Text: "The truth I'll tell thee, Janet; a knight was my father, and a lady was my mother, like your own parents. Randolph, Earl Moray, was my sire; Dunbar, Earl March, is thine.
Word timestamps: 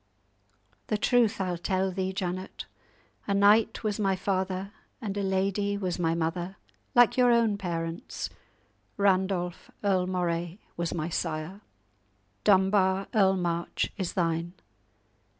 "The 0.87 0.97
truth 0.97 1.39
I'll 1.39 1.59
tell 1.59 1.91
thee, 1.91 2.11
Janet; 2.11 2.65
a 3.27 3.35
knight 3.35 3.83
was 3.83 3.99
my 3.99 4.15
father, 4.15 4.71
and 4.99 5.15
a 5.15 5.21
lady 5.21 5.77
was 5.77 5.99
my 5.99 6.15
mother, 6.15 6.55
like 6.95 7.17
your 7.17 7.31
own 7.31 7.55
parents. 7.55 8.27
Randolph, 8.97 9.69
Earl 9.83 10.07
Moray, 10.07 10.57
was 10.75 10.91
my 10.95 11.09
sire; 11.09 11.61
Dunbar, 12.43 13.09
Earl 13.13 13.35
March, 13.37 13.93
is 13.95 14.13
thine. 14.13 14.53